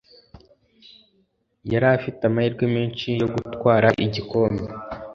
yari 1.71 1.87
afite 1.97 2.21
amahirwe 2.25 2.65
menshi 2.75 3.07
yo 3.21 3.27
gutwara 3.33 3.87
igikombe 4.05 4.63